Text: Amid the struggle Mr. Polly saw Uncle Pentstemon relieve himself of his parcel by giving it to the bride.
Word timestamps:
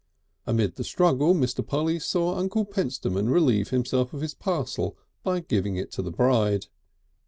Amid 0.47 0.77
the 0.77 0.83
struggle 0.83 1.35
Mr. 1.35 1.63
Polly 1.63 1.99
saw 1.99 2.39
Uncle 2.39 2.65
Pentstemon 2.65 3.29
relieve 3.29 3.69
himself 3.69 4.15
of 4.15 4.21
his 4.21 4.33
parcel 4.33 4.97
by 5.21 5.41
giving 5.41 5.75
it 5.75 5.91
to 5.91 6.01
the 6.01 6.09
bride. 6.09 6.65